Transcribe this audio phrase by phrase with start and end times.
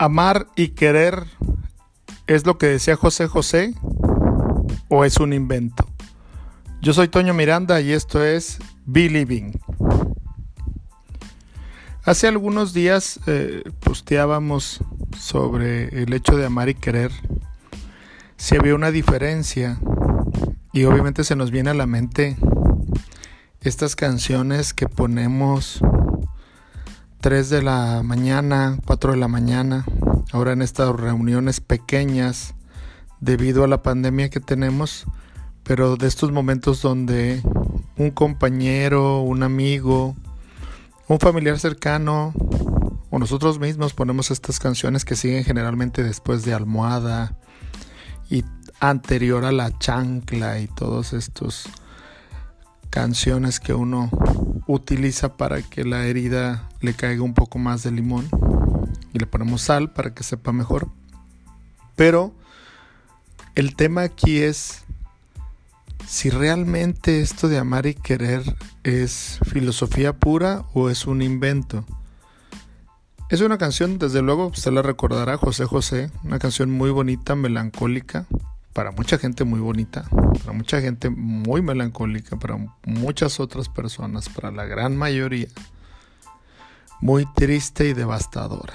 [0.00, 1.26] ¿Amar y querer
[2.26, 3.74] es lo que decía José José
[4.88, 5.86] o es un invento?
[6.80, 9.60] Yo soy Toño Miranda y esto es Believing.
[12.02, 14.80] Hace algunos días eh, posteábamos
[15.18, 17.12] sobre el hecho de amar y querer.
[18.38, 19.78] Si había una diferencia
[20.72, 22.38] y obviamente se nos viene a la mente
[23.60, 25.82] estas canciones que ponemos
[27.20, 29.84] 3 de la mañana, 4 de la mañana,
[30.32, 32.54] ahora en estas reuniones pequeñas
[33.20, 35.04] debido a la pandemia que tenemos,
[35.62, 37.42] pero de estos momentos donde
[37.98, 40.16] un compañero, un amigo,
[41.08, 42.32] un familiar cercano
[43.10, 47.36] o nosotros mismos ponemos estas canciones que siguen generalmente después de almohada
[48.30, 48.44] y
[48.80, 51.68] anterior a la chancla y todos estos
[52.88, 54.08] canciones que uno
[54.66, 58.28] utiliza para que la herida le caiga un poco más de limón
[59.12, 60.88] y le ponemos sal para que sepa mejor.
[61.96, 62.32] Pero
[63.54, 64.84] el tema aquí es
[66.06, 68.42] si realmente esto de amar y querer
[68.82, 71.84] es filosofía pura o es un invento.
[73.28, 78.26] Es una canción, desde luego, usted la recordará, José José, una canción muy bonita, melancólica,
[78.72, 80.04] para mucha gente muy bonita,
[80.40, 85.46] para mucha gente muy melancólica, para muchas otras personas, para la gran mayoría,
[87.00, 88.74] muy triste y devastadora.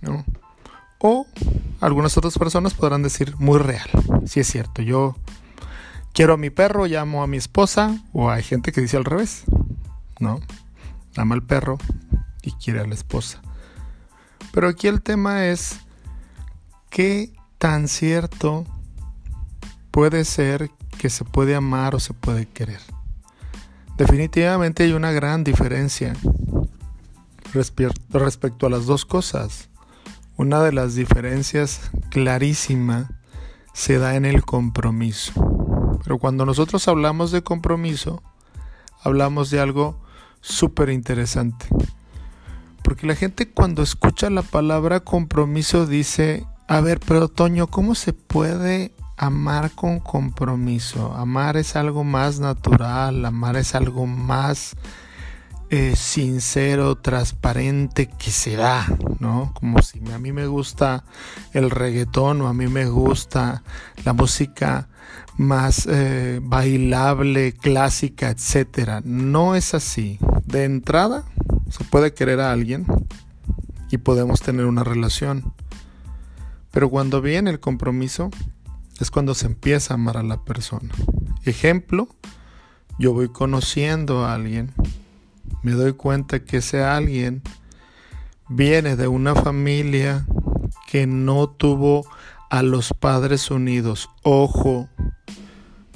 [0.00, 0.24] ¿no?
[0.98, 1.26] O
[1.80, 3.88] algunas otras personas podrán decir muy real.
[4.26, 5.16] Si es cierto, yo
[6.12, 9.44] quiero a mi perro, llamo a mi esposa, o hay gente que dice al revés,
[10.18, 10.40] ¿no?
[11.16, 11.78] Ama al perro
[12.42, 13.40] y quiere a la esposa.
[14.52, 15.78] Pero aquí el tema es
[16.90, 18.64] qué tan cierto
[19.90, 22.80] puede ser que se puede amar o se puede querer.
[23.96, 26.14] Definitivamente hay una gran diferencia
[27.52, 29.68] respecto a las dos cosas.
[30.36, 33.10] Una de las diferencias clarísima
[33.72, 35.32] se da en el compromiso.
[36.04, 38.22] Pero cuando nosotros hablamos de compromiso,
[39.02, 40.00] hablamos de algo
[40.40, 41.66] súper interesante.
[42.82, 48.12] Porque la gente cuando escucha la palabra compromiso dice, a ver, pero Toño, ¿cómo se
[48.12, 51.12] puede amar con compromiso.
[51.14, 54.76] Amar es algo más natural, amar es algo más
[55.70, 58.86] eh, sincero, transparente que se da,
[59.20, 59.52] ¿no?
[59.54, 61.04] Como si a mí me gusta
[61.52, 63.62] el reggaetón o a mí me gusta
[64.04, 64.88] la música
[65.36, 69.02] más eh, bailable, clásica, etcétera.
[69.04, 70.18] No es así.
[70.46, 71.24] De entrada,
[71.70, 72.86] se puede querer a alguien
[73.90, 75.52] y podemos tener una relación.
[76.70, 78.30] Pero cuando viene el compromiso,
[79.00, 80.92] es cuando se empieza a amar a la persona.
[81.44, 82.08] Ejemplo,
[82.98, 84.72] yo voy conociendo a alguien,
[85.62, 87.42] me doy cuenta que ese alguien
[88.48, 90.26] viene de una familia
[90.90, 92.06] que no tuvo
[92.50, 94.10] a los padres unidos.
[94.22, 94.88] Ojo,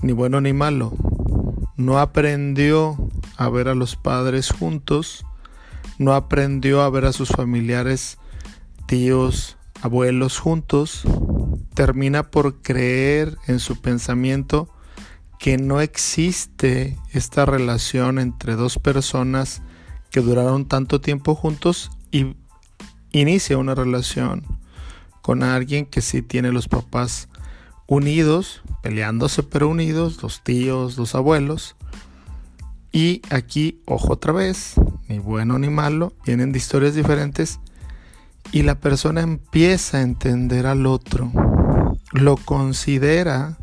[0.02, 0.92] ni bueno ni malo.
[1.76, 2.96] No aprendió
[3.36, 5.24] a ver a los padres juntos,
[5.98, 8.18] no aprendió a ver a sus familiares,
[8.86, 11.02] tíos, abuelos juntos,
[11.74, 14.68] termina por creer en su pensamiento
[15.42, 19.60] que no existe esta relación entre dos personas
[20.12, 22.36] que duraron tanto tiempo juntos y
[23.10, 24.44] inicia una relación
[25.20, 27.28] con alguien que sí tiene los papás
[27.88, 31.74] unidos, peleándose pero unidos, los tíos, los abuelos.
[32.92, 34.74] Y aquí, ojo otra vez,
[35.08, 37.58] ni bueno ni malo, vienen de historias diferentes
[38.52, 41.32] y la persona empieza a entender al otro
[42.12, 43.58] lo considera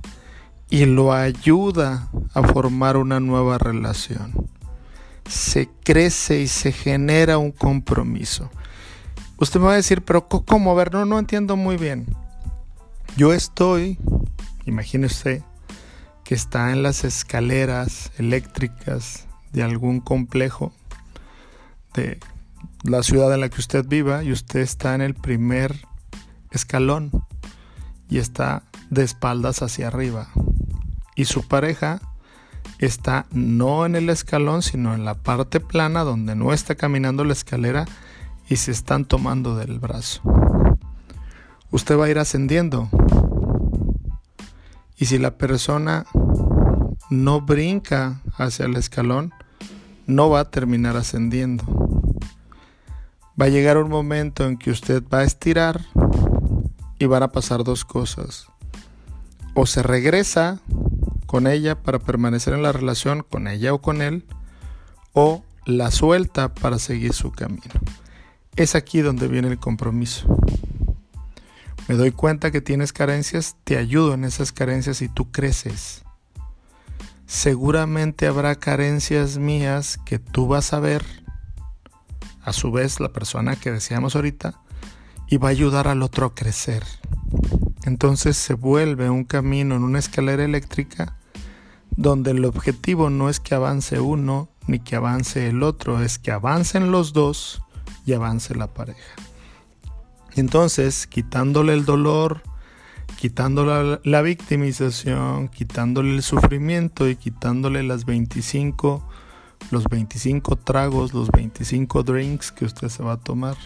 [0.69, 4.50] y lo ayuda a formar una nueva relación.
[5.28, 8.50] Se crece y se genera un compromiso.
[9.38, 10.72] Usted me va a decir, pero ¿cómo?
[10.72, 12.06] A ver, no, no entiendo muy bien.
[13.18, 13.97] Yo estoy,
[14.66, 15.44] imagínese
[16.24, 20.72] que está en las escaleras eléctricas de algún complejo
[21.96, 22.20] de
[22.84, 25.76] la ciudad en la que usted viva y usted está en el primer
[26.52, 27.11] escalón
[28.09, 30.29] y está de espaldas hacia arriba.
[31.19, 31.99] Y su pareja
[32.77, 37.33] está no en el escalón, sino en la parte plana donde no está caminando la
[37.33, 37.83] escalera
[38.47, 40.21] y se están tomando del brazo.
[41.71, 42.87] Usted va a ir ascendiendo.
[44.95, 46.05] Y si la persona
[47.09, 49.33] no brinca hacia el escalón,
[50.07, 51.66] no va a terminar ascendiendo.
[53.37, 55.81] Va a llegar un momento en que usted va a estirar
[56.97, 58.47] y van a pasar dos cosas.
[59.53, 60.61] O se regresa
[61.29, 64.26] con ella para permanecer en la relación con ella o con él,
[65.14, 67.76] o la suelta para seguir su camino.
[68.55, 70.26] Es aquí donde viene el compromiso.
[71.87, 76.03] Me doy cuenta que tienes carencias, te ayudo en esas carencias y tú creces.
[77.28, 81.05] Seguramente habrá carencias mías que tú vas a ver,
[82.41, 84.59] a su vez la persona que decíamos ahorita,
[85.28, 86.84] y va a ayudar al otro a crecer.
[87.84, 91.18] Entonces se vuelve un camino en una escalera eléctrica
[91.99, 96.31] donde el objetivo no es que avance uno ni que avance el otro, es que
[96.31, 97.61] avancen los dos
[98.05, 99.16] y avance la pareja.
[100.37, 102.41] Entonces, quitándole el dolor,
[103.17, 109.05] quitándole la, victimización, quitándole el sufrimiento y quitándole las 25,
[109.69, 113.57] los 25 tragos, los 25 drinks que usted se va a tomar.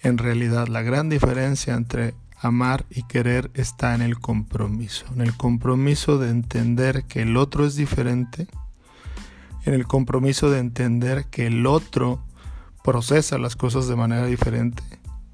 [0.00, 5.36] En realidad, la gran diferencia entre amar y querer está en el compromiso, en el
[5.36, 8.48] compromiso de entender que el otro es diferente,
[9.64, 12.24] en el compromiso de entender que el otro
[12.82, 14.82] procesa las cosas de manera diferente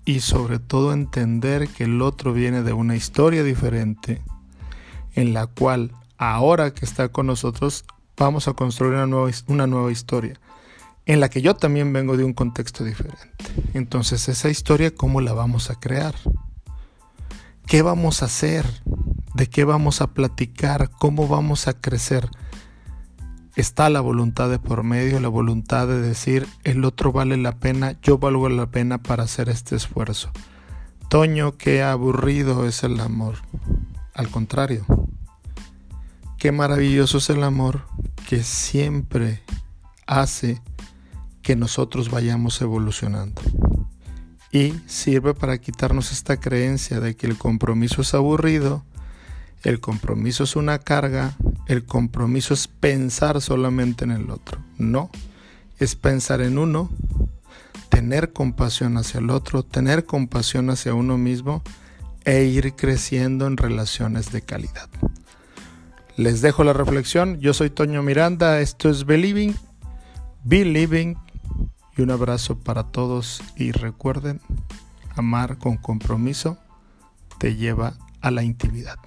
[0.04, 4.20] y sobre todo entender que el otro viene de una historia diferente
[5.14, 7.84] en la cual ahora que está con nosotros
[8.16, 10.40] vamos a construir una nueva, historia
[11.06, 13.28] en la que yo también vengo de un contexto diferente.
[13.74, 16.16] Entonces esa historia, ¿cómo la vamos a crear?
[17.66, 18.64] ¿Qué vamos a hacer?
[19.34, 20.88] ¿De qué vamos a platicar?
[20.88, 22.30] ¿Cómo vamos a crecer?
[23.56, 27.96] Está la voluntad de por medio, la voluntad de decir, el otro vale la pena,
[28.02, 30.30] yo valgo la pena para hacer este esfuerzo.
[31.10, 33.38] Toño, qué aburrido es el amor.
[34.14, 34.86] Al contrario,
[36.38, 37.82] qué maravilloso es el amor
[38.28, 39.42] que siempre
[40.06, 40.62] hace
[41.42, 43.42] que nosotros vayamos evolucionando
[44.56, 48.84] y sirve para quitarnos esta creencia de que el compromiso es aburrido,
[49.62, 51.36] el compromiso es una carga,
[51.66, 54.58] el compromiso es pensar solamente en el otro.
[54.78, 55.10] No,
[55.78, 56.88] es pensar en uno,
[57.90, 61.62] tener compasión hacia el otro, tener compasión hacia uno mismo
[62.24, 64.88] e ir creciendo en relaciones de calidad.
[66.16, 67.40] Les dejo la reflexión.
[67.40, 68.60] Yo soy Toño Miranda.
[68.60, 69.54] Esto es Believing,
[70.44, 71.18] Believing
[71.96, 74.40] y un abrazo para todos y recuerden,
[75.14, 76.58] amar con compromiso
[77.38, 78.98] te lleva a la intimidad.